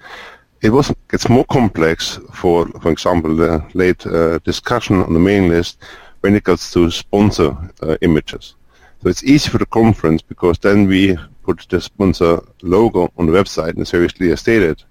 It 0.63 0.71
was 0.71 0.93
gets 1.09 1.29
more 1.29 1.45
complex 1.47 2.19
for, 2.33 2.67
for 2.81 2.91
example, 2.91 3.35
the 3.37 3.65
late 3.75 4.07
uh, 4.07 4.39
discussion 4.39 5.03
on 5.03 5.13
the 5.13 5.21
main 5.21 5.49
list 5.49 5.79
when 6.21 6.35
it 6.37 6.45
comes 6.45 6.71
to 6.73 6.91
sponsor 6.91 7.57
uh, 7.83 7.97
images. 8.01 8.55
So 9.03 9.09
it's 9.09 9.25
easy 9.25 9.51
for 9.51 9.59
the 9.59 9.67
conference 9.67 10.23
because 10.23 10.59
then 10.61 10.87
we 10.87 11.19
put 11.43 11.67
the 11.69 11.81
sponsor 11.81 12.41
logo 12.63 13.13
on 13.19 13.27
the 13.27 13.33
website 13.33 13.71
and 13.71 13.81
it's 13.81 13.91
very 13.91 14.09
clearly 14.09 14.37
stated. 14.37 14.83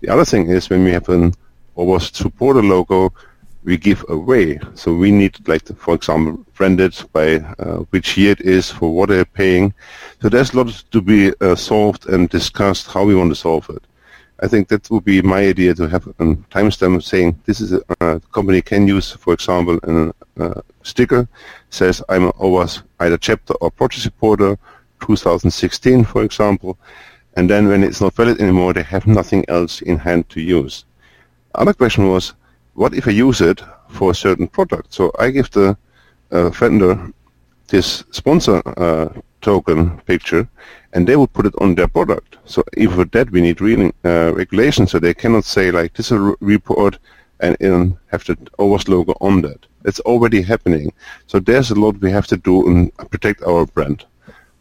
The 0.00 0.08
other 0.08 0.24
thing 0.24 0.48
is 0.48 0.70
when 0.70 0.84
we 0.84 0.92
have 0.92 1.08
an 1.08 1.32
OWASP 1.76 2.14
supporter 2.14 2.62
logo, 2.62 3.12
we 3.64 3.76
give 3.76 4.04
away. 4.08 4.60
So 4.74 4.94
we 4.94 5.10
need, 5.10 5.46
like, 5.48 5.66
for 5.76 5.94
example, 5.94 6.44
branded 6.54 6.94
by 7.12 7.36
uh, 7.58 7.78
which 7.90 8.16
year 8.16 8.32
it 8.32 8.40
is, 8.40 8.70
for 8.70 8.94
what 8.94 9.08
they're 9.08 9.24
paying. 9.24 9.74
So 10.22 10.28
there's 10.28 10.52
a 10.52 10.62
lot 10.62 10.84
to 10.92 11.00
be 11.02 11.32
uh, 11.40 11.56
solved 11.56 12.06
and 12.06 12.28
discussed 12.28 12.86
how 12.86 13.04
we 13.04 13.16
want 13.16 13.30
to 13.30 13.34
solve 13.34 13.68
it. 13.70 13.82
I 14.40 14.48
think 14.48 14.68
that 14.68 14.88
would 14.90 15.04
be 15.04 15.22
my 15.22 15.40
idea 15.40 15.74
to 15.74 15.88
have 15.88 16.06
a 16.06 16.12
timestamp 16.52 17.02
saying 17.02 17.40
this 17.46 17.60
is 17.60 17.72
a 18.00 18.20
company 18.32 18.60
can 18.60 18.86
use, 18.86 19.12
for 19.12 19.32
example, 19.32 19.80
a 19.82 20.12
uh, 20.42 20.60
sticker 20.82 21.26
says 21.70 22.02
I'm 22.08 22.30
always 22.38 22.82
either 23.00 23.16
chapter 23.16 23.54
or 23.54 23.70
project 23.70 24.02
supporter, 24.02 24.58
2016, 25.00 26.04
for 26.04 26.22
example, 26.22 26.78
and 27.36 27.50
then 27.50 27.68
when 27.68 27.84
it's 27.84 28.00
not 28.00 28.14
valid 28.14 28.40
anymore, 28.40 28.72
they 28.72 28.82
have 28.82 29.06
nothing 29.06 29.44
else 29.48 29.82
in 29.82 29.98
hand 29.98 30.28
to 30.30 30.40
use. 30.40 30.84
Other 31.54 31.74
question 31.74 32.08
was, 32.08 32.34
what 32.74 32.94
if 32.94 33.06
I 33.08 33.10
use 33.10 33.40
it 33.40 33.60
for 33.88 34.10
a 34.10 34.14
certain 34.14 34.48
product? 34.48 34.92
So 34.92 35.12
I 35.18 35.30
give 35.30 35.50
the 35.50 35.76
uh, 36.30 36.50
vendor 36.50 37.12
this 37.68 38.04
sponsor 38.10 38.62
uh, 38.78 39.08
token 39.40 39.98
picture, 40.00 40.48
and 40.92 41.06
they 41.06 41.16
will 41.16 41.26
put 41.26 41.46
it 41.46 41.54
on 41.60 41.74
their 41.74 41.88
product. 41.88 42.38
So 42.44 42.62
even 42.76 42.96
for 42.96 43.04
that, 43.06 43.30
we 43.30 43.40
need 43.40 43.60
really, 43.60 43.92
uh, 44.04 44.32
regulation, 44.34 44.86
so 44.86 44.98
they 44.98 45.14
cannot 45.14 45.44
say 45.44 45.70
like 45.70 45.94
this 45.94 46.06
is 46.06 46.18
a 46.18 46.34
report 46.40 46.98
and, 47.40 47.56
and 47.60 47.96
have 48.06 48.24
the 48.24 48.36
OWASP 48.58 48.88
logo 48.88 49.14
on 49.20 49.42
that. 49.42 49.66
It's 49.84 50.00
already 50.00 50.42
happening. 50.42 50.92
So 51.26 51.38
there's 51.38 51.70
a 51.70 51.74
lot 51.74 52.00
we 52.00 52.10
have 52.10 52.26
to 52.28 52.36
do 52.36 52.66
and 52.66 52.96
protect 53.10 53.42
our 53.42 53.66
brand. 53.66 54.04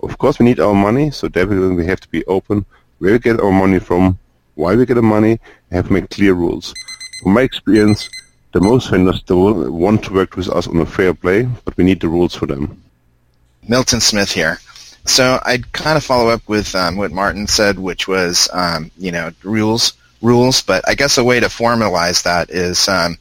Of 0.02 0.18
course, 0.18 0.40
we 0.40 0.46
need 0.46 0.60
our 0.60 0.74
money, 0.74 1.12
so 1.12 1.28
definitely 1.28 1.76
we 1.76 1.86
have 1.86 2.00
to 2.02 2.10
be 2.10 2.26
open 2.26 2.66
where 3.00 3.14
we 3.14 3.20
get 3.20 3.40
our 3.40 3.52
money 3.52 3.80
from, 3.80 4.18
why 4.56 4.76
we 4.76 4.86
get 4.86 4.96
the 4.96 5.02
money, 5.02 5.40
and 5.70 5.72
have 5.72 5.92
make 5.92 6.10
clear 6.10 6.34
rules. 6.34 6.74
From 7.22 7.34
my 7.34 7.42
experience, 7.42 8.10
the 8.54 8.62
most 8.62 8.90
vendors 8.90 9.24
want 9.28 10.04
to 10.06 10.14
work 10.14 10.36
with 10.36 10.50
us 10.50 10.68
on 10.68 10.78
a 10.78 10.86
fair 10.86 11.14
play, 11.14 11.44
but 11.66 11.76
we 11.78 11.84
need 11.84 12.00
the 12.00 12.08
rules 12.08 12.36
for 12.36 12.46
them. 12.46 12.82
Milton 13.68 14.00
Smith 14.00 14.32
here. 14.32 14.60
So 15.06 15.40
I'd 15.44 15.72
kind 15.72 15.98
of 15.98 16.04
follow 16.04 16.30
up 16.30 16.48
with 16.48 16.74
um, 16.76 16.98
what 16.98 17.12
Martin 17.12 17.48
said, 17.48 17.78
which 17.78 18.08
was, 18.08 18.50
um, 18.54 18.92
you 18.98 19.12
know, 19.12 19.32
rules, 19.44 19.94
rules. 20.22 20.62
But 20.62 20.88
I 20.88 20.96
guess 20.96 21.18
a 21.18 21.24
way 21.24 21.40
to 21.40 21.48
formalize 21.48 22.24
that 22.24 22.50
is 22.50 22.88
um, 22.88 23.18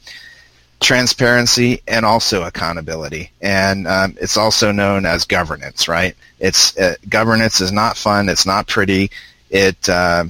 transparency 0.79 1.81
and 1.87 2.05
also 2.05 2.43
accountability, 2.43 3.31
and 3.41 3.87
um, 3.87 4.15
it's 4.19 4.37
also 4.37 4.71
known 4.71 5.05
as 5.05 5.25
governance. 5.25 5.87
Right? 5.87 6.15
It's 6.39 6.77
uh, 6.77 6.95
governance 7.09 7.61
is 7.61 7.71
not 7.71 7.97
fun. 7.97 8.29
It's 8.29 8.45
not 8.45 8.67
pretty. 8.67 9.11
It, 9.49 9.87
uh, 9.89 10.25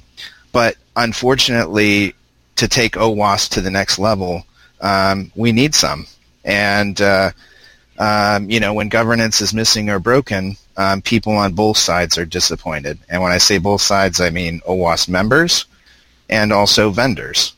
but 0.52 0.76
unfortunately, 0.96 2.14
to 2.58 2.68
take 2.68 2.94
OWASP 2.94 3.50
to 3.52 3.62
the 3.62 3.72
next 3.72 4.00
level, 4.00 4.46
um, 4.82 5.32
we 5.36 5.52
need 5.52 5.76
some. 5.76 6.08
And 6.44 7.00
uh, 7.02 7.32
um, 7.98 8.50
you 8.50 8.60
know, 8.60 8.74
when 8.74 8.90
governance 8.90 9.42
is 9.42 9.54
missing 9.54 9.90
or 9.90 10.00
broken, 10.00 10.58
um, 10.78 11.02
people 11.02 11.34
on 11.34 11.54
both 11.54 11.78
sides 11.78 12.18
are 12.18 12.26
disappointed. 12.26 13.00
And 13.10 13.22
when 13.22 13.32
I 13.32 13.38
say 13.38 13.58
both 13.58 13.82
sides, 13.82 14.20
I 14.20 14.30
mean 14.30 14.62
OWASP 14.68 15.10
members 15.10 15.66
and 16.30 16.52
also 16.52 16.90
vendors. 16.90 17.54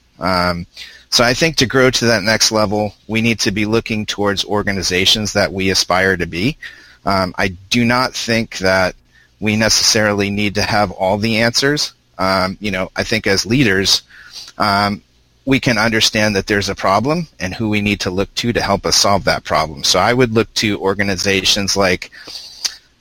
So 1.09 1.23
I 1.23 1.33
think 1.33 1.55
to 1.57 1.65
grow 1.65 1.89
to 1.89 2.05
that 2.05 2.23
next 2.23 2.51
level, 2.51 2.93
we 3.07 3.21
need 3.21 3.39
to 3.41 3.51
be 3.51 3.65
looking 3.65 4.05
towards 4.05 4.45
organizations 4.45 5.33
that 5.33 5.53
we 5.53 5.69
aspire 5.69 6.17
to 6.17 6.25
be. 6.25 6.57
Um, 7.05 7.33
I 7.37 7.49
do 7.69 7.85
not 7.85 8.13
think 8.13 8.57
that 8.59 8.95
we 9.39 9.55
necessarily 9.55 10.29
need 10.29 10.55
to 10.55 10.63
have 10.63 10.91
all 10.91 11.17
the 11.17 11.37
answers. 11.37 11.93
Um, 12.17 12.57
you 12.59 12.71
know, 12.71 12.91
I 12.95 13.03
think 13.03 13.27
as 13.27 13.45
leaders, 13.45 14.01
um, 14.57 15.01
we 15.45 15.59
can 15.61 15.77
understand 15.77 16.35
that 16.35 16.47
there's 16.47 16.67
a 16.67 16.75
problem 16.75 17.27
and 17.39 17.53
who 17.53 17.69
we 17.69 17.79
need 17.79 18.01
to 18.01 18.11
look 18.11 18.33
to 18.35 18.51
to 18.51 18.61
help 18.61 18.85
us 18.85 18.97
solve 18.97 19.23
that 19.23 19.45
problem. 19.45 19.83
So 19.83 19.99
I 19.99 20.13
would 20.13 20.33
look 20.33 20.53
to 20.55 20.79
organizations 20.79 21.77
like 21.77 22.11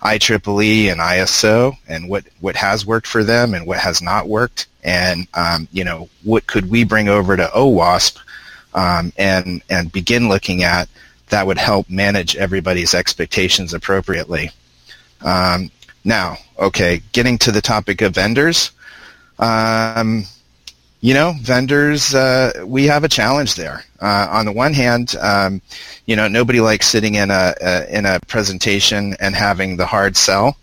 IEEE 0.07 0.93
and 0.93 1.01
ISO 1.01 1.77
and 1.89 2.09
what, 2.09 2.25
what 2.41 2.57
has 2.57 2.87
worked 2.87 3.07
for 3.07 3.25
them 3.25 3.55
and 3.55 3.67
what 3.67 3.79
has 3.79 4.01
not 4.01 4.29
worked. 4.29 4.67
And, 4.85 5.27
um, 5.35 5.69
you 5.73 5.85
know, 5.85 6.09
what 6.23 6.47
could 6.47 6.71
we 6.71 6.85
bring 6.85 7.09
over 7.09 7.37
to 7.37 7.51
OWASP 7.55 8.19
um, 8.75 9.13
and, 9.17 9.63
and 9.69 9.91
begin 9.91 10.29
looking 10.29 10.63
at 10.63 10.89
that 11.29 11.47
would 11.47 11.59
help 11.59 11.91
manage 11.91 12.37
everybody's 12.37 12.95
expectations 12.95 13.75
appropriately. 13.75 14.51
Um, 15.23 15.71
now, 16.05 16.37
okay, 16.59 17.03
getting 17.13 17.39
to 17.39 17.51
the 17.51 17.61
topic 17.61 18.01
of 18.01 18.15
vendors. 18.15 18.71
Um, 19.39 20.25
you 21.07 21.15
know, 21.15 21.35
vendors, 21.41 22.17
uh, 22.17 22.65
we 22.67 22.85
have 22.87 23.05
a 23.05 23.09
challenge 23.09 23.55
there. 23.55 23.85
Uh, 24.03 24.27
on 24.29 24.45
the 24.45 24.51
one 24.51 24.73
hand, 24.73 25.15
um, 25.21 25.63
you 26.07 26.17
know, 26.17 26.27
nobody 26.27 26.61
likes 26.61 26.89
sitting 26.89 27.15
in 27.15 27.31
a, 27.31 27.55
a, 27.63 27.97
in 27.97 28.05
a 28.05 28.19
presentation 28.27 29.15
and 29.21 29.37
having 29.37 29.77
the 29.77 29.87
hard 29.87 30.17
sell. 30.17 30.57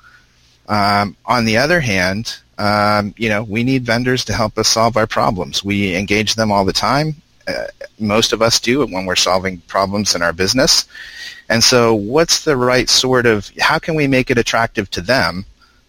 Um, 0.68 1.16
on 1.26 1.46
the 1.46 1.56
other 1.56 1.80
hand, 1.80 2.40
um, 2.58 3.14
you 3.16 3.30
know, 3.30 3.44
we 3.44 3.64
need 3.64 3.86
vendors 3.86 4.26
to 4.26 4.34
help 4.34 4.58
us 4.58 4.68
solve 4.68 4.98
our 4.98 5.08
problems. 5.08 5.64
We 5.64 5.96
engage 5.96 6.36
them 6.36 6.52
all 6.52 6.66
the 6.66 6.74
time. 6.74 7.16
Uh, 7.48 7.68
most 7.98 8.34
of 8.34 8.42
us 8.42 8.60
do 8.60 8.86
when 8.86 9.06
we're 9.06 9.16
solving 9.16 9.60
problems 9.70 10.14
in 10.14 10.22
our 10.22 10.34
business. 10.34 10.84
And 11.48 11.64
so, 11.64 11.96
what's 11.96 12.44
the 12.44 12.58
right 12.58 12.90
sort 12.90 13.26
of? 13.26 13.50
How 13.62 13.80
can 13.80 13.96
we 13.96 14.08
make 14.08 14.30
it 14.30 14.38
attractive 14.38 14.90
to 14.92 15.00
them 15.00 15.46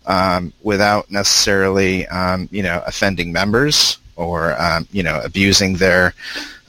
um, 0.06 0.52
without 0.62 1.10
necessarily, 1.10 2.06
um, 2.06 2.48
you 2.52 2.62
know, 2.62 2.84
offending 2.86 3.32
members 3.32 3.98
or 4.16 4.60
um, 4.60 4.86
you 4.92 5.02
know 5.02 5.20
abusing 5.24 5.76
their 5.76 6.14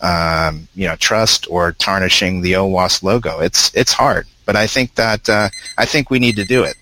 um, 0.02 0.68
you 0.76 0.88
know 0.88 0.96
trust 0.96 1.48
or 1.50 1.72
tarnishing 1.74 2.42
the 2.42 2.54
OWASP 2.54 3.04
logo. 3.04 3.40
It's 3.40 3.74
it's 3.76 3.94
hard, 3.94 4.28
but 4.46 4.56
I 4.56 4.68
think 4.68 4.96
that 4.96 5.30
uh, 5.30 5.50
I 5.78 5.86
think 5.86 6.10
we 6.10 6.20
need 6.20 6.36
to 6.38 6.46
do 6.46 6.64
it. 6.64 6.76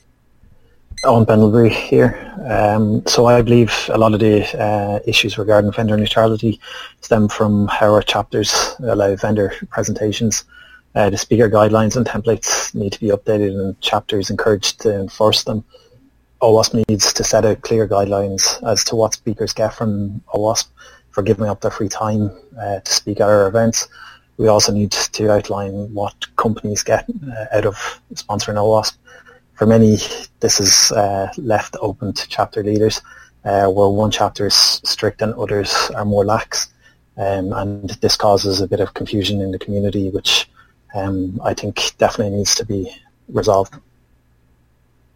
Owen 1.06 1.26
Pendlebury 1.26 1.70
here. 1.70 2.18
Um, 2.50 3.06
so 3.06 3.26
I 3.26 3.42
believe 3.42 3.90
a 3.92 3.98
lot 3.98 4.14
of 4.14 4.22
the 4.22 4.44
uh, 4.58 5.00
issues 5.06 5.38
regarding 5.38 5.72
vendor 5.72 5.98
neutrality 5.98 6.60
stem 7.02 7.28
from 7.28 7.68
how 7.68 7.94
our 7.94 8.02
chapters 8.02 8.76
allow 8.80 9.16
vendor 9.16 9.54
presentations. 9.70 10.46
Uh, 10.96 11.10
the 11.10 11.18
speaker 11.18 11.50
guidelines 11.50 11.98
and 11.98 12.06
templates 12.06 12.74
need 12.74 12.94
to 12.94 13.00
be 13.00 13.08
updated 13.08 13.60
and 13.60 13.80
chapters 13.82 14.30
encouraged 14.30 14.80
to 14.82 15.00
enforce 15.00 15.44
them. 15.44 15.64
OWASP 16.44 16.88
needs 16.90 17.14
to 17.14 17.24
set 17.24 17.46
out 17.46 17.62
clear 17.62 17.88
guidelines 17.88 18.62
as 18.70 18.84
to 18.86 18.96
what 18.98 19.14
speakers 19.14 19.54
get 19.54 19.74
from 19.74 20.22
OWASP 20.34 20.68
for 21.12 21.24
giving 21.24 21.48
up 21.48 21.62
their 21.62 21.72
free 21.72 21.88
time 21.88 22.32
uh, 22.60 22.80
to 22.82 22.92
speak 22.92 23.22
at 23.22 23.30
our 23.30 23.48
events. 23.48 23.88
We 24.38 24.50
also 24.50 24.74
need 24.74 24.92
to 24.92 25.32
outline 25.32 25.94
what 25.94 26.16
companies 26.36 26.84
get 26.84 27.06
uh, 27.10 27.46
out 27.58 27.66
of 27.66 27.76
sponsoring 28.14 28.58
OWASP. 28.58 28.98
For 29.54 29.66
many, 29.66 29.98
this 30.42 30.60
is 30.60 30.92
uh, 30.92 31.32
left 31.38 31.78
open 31.80 32.12
to 32.14 32.28
chapter 32.28 32.62
leaders. 32.62 33.02
uh, 33.46 33.68
where 33.68 33.90
one 33.90 34.12
chapter 34.12 34.48
is 34.48 34.56
strict 34.56 35.22
and 35.22 35.34
others 35.36 35.92
are 35.96 36.06
more 36.06 36.26
lax. 36.26 36.70
Um, 37.18 37.54
and 37.54 37.90
this 38.02 38.16
causes 38.16 38.62
a 38.62 38.68
bit 38.68 38.80
of 38.80 38.94
confusion 38.94 39.42
in 39.42 39.52
the 39.52 39.60
community, 39.60 40.10
which 40.10 40.50
um, 40.96 41.40
I 41.44 41.54
think 41.54 41.96
definitely 41.98 42.38
needs 42.38 42.56
to 42.56 42.66
be 42.66 42.96
resolved. 43.28 43.76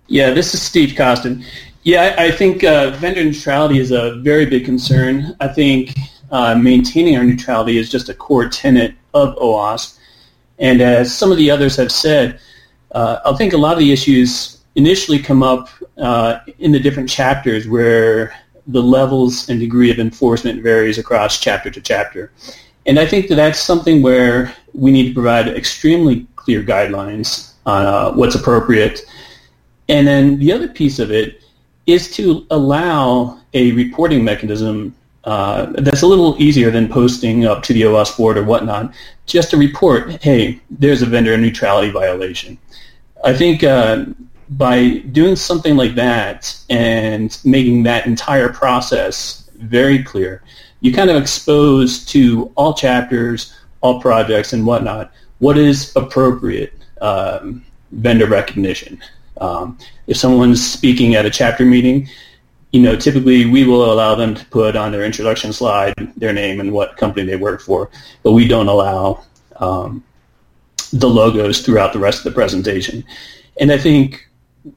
Yeah, 0.08 0.32
this 0.32 0.54
is 0.54 0.62
Steve 0.62 0.92
Kosten. 0.92 1.44
Yeah, 1.84 2.16
I, 2.18 2.26
I 2.26 2.32
think 2.32 2.64
uh, 2.64 2.92
vendor 2.92 3.24
neutrality 3.24 3.80
is 3.80 3.92
a 3.92 4.16
very 4.22 4.46
big 4.46 4.64
concern. 4.64 5.36
I 5.42 5.50
think 5.50 5.98
uh, 6.32 6.56
maintaining 6.56 7.18
our 7.18 7.26
neutrality 7.26 7.78
is 7.78 7.90
just 7.90 8.08
a 8.08 8.14
core 8.14 8.48
tenet 8.48 8.96
of 9.14 9.36
OWASP. 9.36 10.00
And 10.60 10.82
as 10.82 11.14
some 11.14 11.32
of 11.32 11.38
the 11.38 11.52
others 11.52 11.76
have 11.76 11.92
said, 11.92 12.40
uh, 12.94 13.20
I 13.26 13.34
think 13.34 13.52
a 13.52 13.58
lot 13.58 13.74
of 13.74 13.80
the 13.80 13.92
issues 13.92 14.62
initially 14.76 15.20
come 15.20 15.44
up 15.44 15.70
uh, 15.98 16.40
in 16.58 16.72
the 16.72 16.80
different 16.80 17.10
chapters 17.10 17.68
where 17.68 18.34
the 18.68 18.82
levels 18.82 19.50
and 19.50 19.60
degree 19.60 19.92
of 19.92 20.00
enforcement 20.00 20.64
varies 20.64 20.98
across 20.98 21.40
chapter 21.40 21.70
to 21.70 21.82
chapter. 21.82 22.32
And 22.86 22.98
I 22.98 23.06
think 23.06 23.28
that 23.28 23.36
that's 23.36 23.60
something 23.60 24.02
where 24.02 24.56
we 24.74 24.92
need 24.92 25.10
to 25.10 25.14
provide 25.14 25.50
extremely 25.50 26.26
clear 26.38 26.64
guidelines 26.64 27.54
on 27.66 27.86
uh, 27.86 28.12
what's 28.14 28.36
appropriate. 28.36 29.02
And 29.90 30.08
then 30.08 30.40
the 30.40 30.52
other 30.52 30.68
piece 30.68 31.00
of 31.00 31.12
it 31.12 31.42
is 31.86 32.12
to 32.16 32.46
allow 32.52 33.40
a 33.54 33.72
reporting 33.72 34.24
mechanism 34.24 34.96
uh, 35.24 35.68
that's 35.78 36.04
a 36.04 36.08
little 36.08 36.42
easier 36.42 36.72
than 36.72 36.88
posting 36.88 37.46
up 37.46 37.62
to 37.64 37.74
the 37.74 37.82
OWASP 37.82 38.18
board 38.18 38.38
or 38.38 38.44
whatnot, 38.44 38.94
just 39.26 39.52
to 39.52 39.58
report, 39.58 40.22
hey, 40.22 40.62
there's 40.70 41.02
a 41.02 41.06
vendor 41.06 41.38
neutrality 41.38 41.90
violation. 41.90 42.58
I 43.24 43.34
think 43.34 43.64
uh, 43.64 44.06
by 44.52 45.00
doing 45.12 45.36
something 45.36 45.76
like 45.76 45.96
that 45.96 46.58
and 46.70 47.38
making 47.44 47.84
that 47.84 48.06
entire 48.06 48.50
process 48.50 49.50
very 49.56 50.02
clear, 50.02 50.44
you 50.80 50.94
kind 50.94 51.10
of 51.10 51.22
expose 51.22 52.06
to 52.06 52.52
all 52.56 52.74
chapters, 52.74 53.54
all 53.82 54.00
projects, 54.00 54.54
and 54.54 54.66
whatnot 54.66 55.12
what 55.40 55.58
is 55.58 55.96
appropriate 55.96 56.74
um, 57.02 57.64
vendor 57.92 58.28
recognition. 58.28 59.02
Um, 59.42 59.78
if 60.08 60.18
someone's 60.18 60.66
speaking 60.66 61.16
at 61.16 61.26
a 61.26 61.30
chapter 61.30 61.66
meeting, 61.66 62.10
you 62.72 62.82
know, 62.82 62.96
typically 62.96 63.46
we 63.46 63.66
will 63.66 63.92
allow 63.92 64.16
them 64.16 64.36
to 64.36 64.46
put 64.46 64.76
on 64.76 64.92
their 64.92 65.04
introduction 65.04 65.54
slide 65.54 65.94
their 66.18 66.34
name 66.34 66.60
and 66.60 66.72
what 66.72 66.98
company 66.98 67.26
they 67.26 67.36
work 67.36 67.62
for, 67.62 67.90
but 68.24 68.34
we 68.34 68.48
don't 68.48 68.68
allow 68.68 69.24
um, 69.58 70.04
the 70.94 71.08
logos 71.08 71.62
throughout 71.62 71.94
the 71.94 72.00
rest 72.00 72.20
of 72.20 72.24
the 72.26 72.32
presentation. 72.32 73.04
And 73.60 73.72
I 73.72 73.78
think 73.78 74.30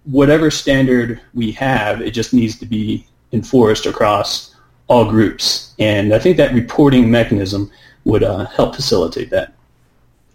whatever 0.04 0.50
standard 0.50 1.20
we 1.34 1.52
have, 1.52 2.00
it 2.00 2.12
just 2.12 2.32
needs 2.32 2.58
to 2.58 2.66
be 2.66 3.06
enforced 3.32 3.86
across 3.86 4.54
all 4.88 5.04
groups. 5.08 5.74
And 5.78 6.14
I 6.14 6.18
think 6.18 6.36
that 6.36 6.52
reporting 6.54 7.10
mechanism 7.10 7.70
would 8.04 8.22
uh, 8.22 8.46
help 8.46 8.74
facilitate 8.74 9.30
that. 9.30 9.52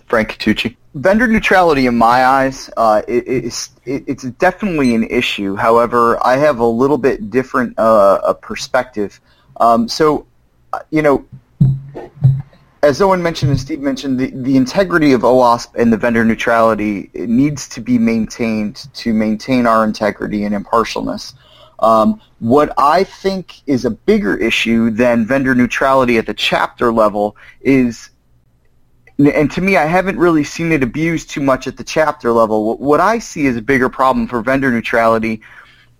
Frank 0.08 0.38
Tucci. 0.38 0.76
Vendor 0.96 1.28
neutrality, 1.28 1.88
in 1.88 1.98
my 1.98 2.26
eyes, 2.26 2.70
uh, 2.78 3.02
is 3.06 3.70
it, 3.84 4.06
it's 4.08 4.24
definitely 4.24 4.96
an 4.96 5.04
issue. 5.04 5.56
However, 5.56 6.26
I 6.26 6.38
have 6.38 6.60
a 6.60 6.66
little 6.66 6.98
bit 6.98 7.30
different 7.30 7.78
uh, 7.78 8.22
a 8.24 8.34
perspective. 8.34 9.20
Um, 9.58 9.90
so, 9.90 10.26
uh, 10.72 10.80
you 10.92 11.02
know, 11.02 11.26
as 12.82 13.02
Owen 13.02 13.22
mentioned 13.22 13.52
and 13.52 13.60
Steve 13.60 13.82
mentioned, 13.82 14.18
the, 14.18 14.32
the 14.32 14.56
integrity 14.56 15.12
of 15.12 15.22
OWASP 15.22 15.76
and 15.76 15.92
the 15.92 15.98
vendor 15.98 16.24
neutrality 16.24 17.10
needs 17.14 17.68
to 17.70 17.82
be 17.82 17.98
maintained 17.98 18.88
to 18.94 19.14
maintain 19.14 19.68
our 19.68 19.84
integrity 19.84 20.46
and 20.46 20.56
impartialness. 20.56 21.34
Um, 21.80 22.22
what 22.40 22.72
I 22.78 23.04
think 23.04 23.68
is 23.68 23.84
a 23.84 23.92
bigger 23.92 24.38
issue 24.38 24.92
than 24.92 25.26
vendor 25.26 25.56
neutrality 25.56 26.18
at 26.18 26.26
the 26.26 26.34
chapter 26.34 26.94
level 26.94 27.36
is, 27.60 28.12
and 29.18 29.50
to 29.52 29.62
me, 29.62 29.78
I 29.78 29.86
haven't 29.86 30.18
really 30.18 30.44
seen 30.44 30.72
it 30.72 30.84
abused 30.84 31.30
too 31.30 31.42
much 31.42 31.68
at 31.68 31.78
the 31.78 31.84
chapter 31.84 32.32
level. 32.32 32.78
What 32.78 33.00
I 33.00 33.20
see 33.20 33.48
as 33.48 33.56
a 33.56 33.62
bigger 33.62 33.90
problem 33.90 34.28
for 34.28 34.42
vendor 34.42 34.72
neutrality 34.72 35.42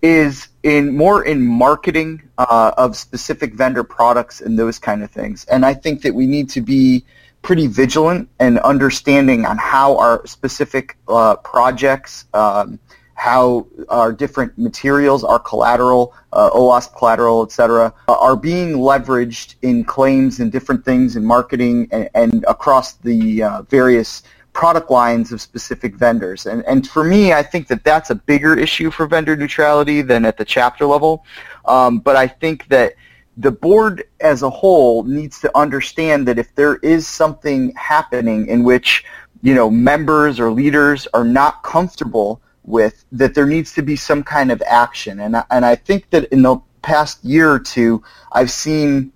is 0.02 0.48
in 0.62 0.96
more 0.96 1.24
in 1.24 1.46
marketing 1.46 2.22
uh, 2.38 2.72
of 2.76 2.96
specific 2.96 3.54
vendor 3.54 3.82
products 3.82 4.40
and 4.40 4.58
those 4.58 4.78
kind 4.78 5.02
of 5.02 5.10
things. 5.10 5.44
And 5.46 5.64
I 5.64 5.74
think 5.74 6.02
that 6.02 6.14
we 6.14 6.26
need 6.26 6.50
to 6.50 6.60
be 6.60 7.04
pretty 7.42 7.66
vigilant 7.66 8.28
and 8.38 8.58
understanding 8.58 9.46
on 9.46 9.56
how 9.56 9.96
our 9.98 10.26
specific 10.26 10.96
uh, 11.08 11.36
projects, 11.36 12.26
um, 12.34 12.78
how 13.16 13.66
our 13.88 14.12
different 14.12 14.56
materials, 14.58 15.24
our 15.24 15.38
collateral, 15.38 16.14
uh, 16.34 16.50
OWASP 16.50 16.96
collateral, 16.96 17.48
cetera, 17.48 17.92
are 18.08 18.36
being 18.36 18.74
leveraged 18.74 19.54
in 19.62 19.84
claims 19.84 20.38
and 20.38 20.52
different 20.52 20.84
things 20.84 21.16
in 21.16 21.24
marketing 21.24 21.88
and, 21.92 22.10
and 22.14 22.44
across 22.46 22.92
the 22.92 23.42
uh, 23.42 23.62
various 23.62 24.22
product 24.52 24.90
lines 24.90 25.32
of 25.32 25.40
specific 25.40 25.94
vendors. 25.94 26.44
And, 26.44 26.62
and 26.66 26.86
for 26.86 27.04
me, 27.04 27.32
I 27.32 27.42
think 27.42 27.68
that 27.68 27.84
that's 27.84 28.10
a 28.10 28.14
bigger 28.14 28.56
issue 28.56 28.90
for 28.90 29.06
vendor 29.06 29.34
neutrality 29.34 30.02
than 30.02 30.26
at 30.26 30.36
the 30.36 30.44
chapter 30.44 30.84
level. 30.84 31.24
Um, 31.64 31.98
but 31.98 32.16
I 32.16 32.26
think 32.26 32.68
that 32.68 32.94
the 33.38 33.50
board 33.50 34.04
as 34.20 34.42
a 34.42 34.50
whole 34.50 35.04
needs 35.04 35.40
to 35.40 35.58
understand 35.58 36.28
that 36.28 36.38
if 36.38 36.54
there 36.54 36.76
is 36.76 37.06
something 37.06 37.72
happening 37.76 38.46
in 38.46 38.62
which 38.62 39.04
you 39.42 39.54
know 39.54 39.70
members 39.70 40.40
or 40.40 40.50
leaders 40.50 41.06
are 41.12 41.24
not 41.24 41.62
comfortable 41.62 42.40
with, 42.66 43.04
that 43.12 43.34
there 43.34 43.46
needs 43.46 43.72
to 43.74 43.82
be 43.82 43.96
some 43.96 44.22
kind 44.22 44.50
of 44.50 44.62
action. 44.66 45.20
And 45.20 45.36
I, 45.36 45.44
and 45.50 45.64
I 45.64 45.76
think 45.76 46.10
that 46.10 46.24
in 46.26 46.42
the 46.42 46.58
past 46.82 47.24
year 47.24 47.50
or 47.50 47.58
two, 47.58 48.02
I've 48.32 48.50
seen 48.50 49.12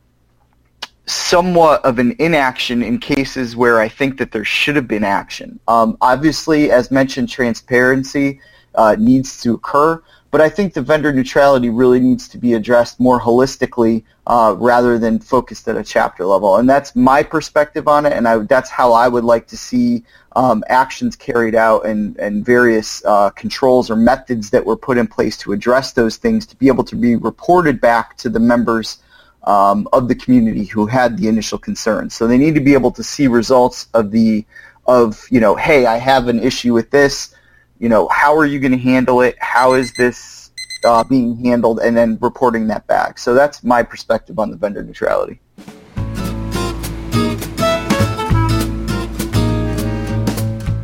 somewhat 1.06 1.84
of 1.84 1.98
an 1.98 2.14
inaction 2.18 2.82
in 2.82 2.98
cases 2.98 3.56
where 3.56 3.80
I 3.80 3.88
think 3.88 4.18
that 4.18 4.30
there 4.32 4.44
should 4.44 4.76
have 4.76 4.86
been 4.86 5.04
action. 5.04 5.58
Um, 5.66 5.98
obviously, 6.00 6.70
as 6.70 6.90
mentioned, 6.90 7.28
transparency 7.28 8.40
uh, 8.76 8.96
needs 8.98 9.42
to 9.42 9.54
occur, 9.54 10.02
but 10.30 10.40
I 10.40 10.48
think 10.48 10.74
the 10.74 10.82
vendor 10.82 11.12
neutrality 11.12 11.70
really 11.70 12.00
needs 12.00 12.28
to 12.28 12.38
be 12.38 12.54
addressed 12.54 13.00
more 13.00 13.20
holistically 13.20 14.04
uh, 14.26 14.54
rather 14.58 14.98
than 14.98 15.18
focused 15.18 15.66
at 15.68 15.76
a 15.76 15.82
chapter 15.82 16.24
level. 16.24 16.56
And 16.56 16.70
that's 16.70 16.94
my 16.94 17.22
perspective 17.22 17.88
on 17.88 18.06
it, 18.06 18.12
and 18.12 18.28
I, 18.28 18.38
that's 18.38 18.70
how 18.70 18.92
I 18.92 19.08
would 19.08 19.24
like 19.24 19.46
to 19.48 19.56
see 19.56 20.04
um, 20.36 20.62
actions 20.68 21.16
carried 21.16 21.54
out 21.54 21.84
and, 21.84 22.16
and 22.18 22.44
various 22.44 23.04
uh, 23.04 23.30
controls 23.30 23.90
or 23.90 23.96
methods 23.96 24.50
that 24.50 24.64
were 24.64 24.76
put 24.76 24.98
in 24.98 25.06
place 25.06 25.36
to 25.38 25.52
address 25.52 25.92
those 25.92 26.16
things 26.16 26.46
to 26.46 26.56
be 26.56 26.68
able 26.68 26.84
to 26.84 26.96
be 26.96 27.16
reported 27.16 27.80
back 27.80 28.16
to 28.18 28.28
the 28.28 28.40
members 28.40 28.98
um, 29.44 29.88
of 29.92 30.08
the 30.08 30.14
community 30.14 30.64
who 30.64 30.86
had 30.86 31.16
the 31.16 31.28
initial 31.28 31.58
concerns. 31.58 32.14
So 32.14 32.26
they 32.26 32.38
need 32.38 32.54
to 32.54 32.60
be 32.60 32.74
able 32.74 32.92
to 32.92 33.02
see 33.02 33.26
results 33.26 33.88
of 33.94 34.10
the 34.10 34.44
of 34.86 35.26
you 35.30 35.40
know, 35.40 35.54
hey, 35.54 35.86
I 35.86 35.96
have 35.98 36.28
an 36.28 36.40
issue 36.40 36.74
with 36.74 36.90
this. 36.90 37.34
You 37.80 37.88
know, 37.88 38.08
how 38.08 38.36
are 38.36 38.44
you 38.44 38.60
going 38.60 38.72
to 38.72 38.78
handle 38.78 39.22
it? 39.22 39.36
How 39.40 39.72
is 39.72 39.90
this 39.94 40.50
uh, 40.84 41.02
being 41.02 41.42
handled? 41.42 41.80
And 41.80 41.96
then 41.96 42.18
reporting 42.20 42.66
that 42.66 42.86
back. 42.86 43.16
So 43.18 43.32
that's 43.32 43.64
my 43.64 43.82
perspective 43.82 44.38
on 44.38 44.50
the 44.50 44.56
vendor 44.58 44.82
neutrality. 44.82 45.40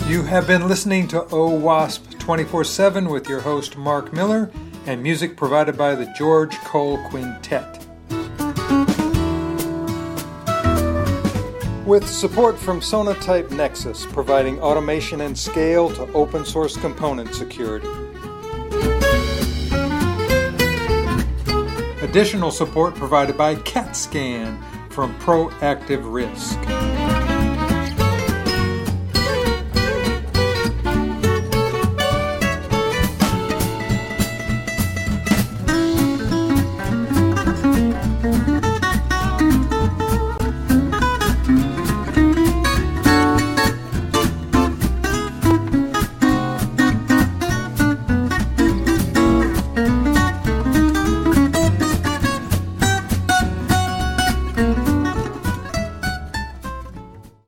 You 0.09 0.23
have 0.23 0.47
been 0.47 0.67
listening 0.67 1.07
to 1.09 1.21
OWASP 1.21 2.15
24-7 2.15 3.13
with 3.13 3.29
your 3.29 3.43
host 3.43 3.77
Mark 3.77 4.15
Miller 4.15 4.51
and 4.87 5.03
music 5.03 5.37
provided 5.37 5.77
by 5.77 5.95
the 5.95 6.11
George 6.17 6.57
Cole 6.61 6.97
Quintet. 7.11 7.86
With 11.87 12.09
support 12.09 12.59
from 12.59 12.81
Sonatype 12.81 13.53
Nexus, 13.53 14.05
providing 14.07 14.61
automation 14.61 15.20
and 15.20 15.38
scale 15.38 15.88
to 15.90 16.12
open 16.14 16.44
source 16.44 16.77
component 16.77 17.33
security. 17.33 17.87
Additional 22.03 22.51
support 22.51 22.96
provided 22.96 23.37
by 23.38 23.55
CAT 23.55 23.94
Scan 23.94 24.61
from 24.90 25.16
Proactive 25.20 26.03
Risk. 26.12 26.59